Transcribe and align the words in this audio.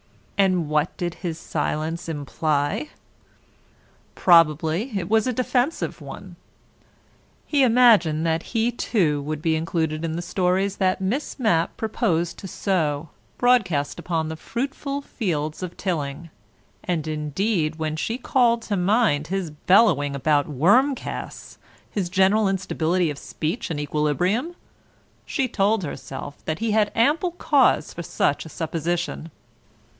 And 0.41 0.67
what 0.69 0.97
did 0.97 1.13
his 1.21 1.37
silence 1.37 2.09
imply? 2.09 2.89
Probably 4.15 4.91
it 4.97 5.07
was 5.07 5.27
a 5.27 5.33
defensive 5.33 6.01
one; 6.01 6.35
he 7.45 7.61
imagined 7.61 8.25
that 8.25 8.41
he, 8.57 8.71
too, 8.71 9.21
would 9.21 9.43
be 9.43 9.55
included 9.55 10.03
in 10.03 10.13
the 10.13 10.23
stories 10.23 10.77
that 10.77 10.99
Miss 11.01 11.37
Mapp 11.37 11.77
proposed 11.77 12.39
to 12.39 12.47
sow 12.47 13.09
broadcast 13.37 13.99
upon 13.99 14.27
the 14.29 14.35
fruitful 14.35 15.01
fields 15.01 15.61
of 15.61 15.77
Tilling, 15.77 16.31
and, 16.83 17.05
indeed, 17.07 17.75
when 17.75 17.95
she 17.95 18.17
called 18.17 18.63
to 18.63 18.75
mind 18.75 19.27
his 19.27 19.51
bellowing 19.51 20.15
about 20.15 20.47
worm 20.47 20.95
casts, 20.95 21.59
his 21.91 22.09
general 22.09 22.47
instability 22.47 23.11
of 23.11 23.19
speech 23.19 23.69
and 23.69 23.79
equilibrium, 23.79 24.55
she 25.27 25.47
told 25.47 25.83
herself 25.83 26.43
that 26.45 26.57
he 26.57 26.71
had 26.71 26.91
ample 26.95 27.33
cause 27.33 27.93
for 27.93 28.01
such 28.01 28.47
a 28.47 28.49
supposition. 28.49 29.29